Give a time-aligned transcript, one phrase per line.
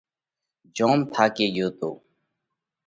[0.75, 1.89] جوم ٿاڪي ڳيو تو۔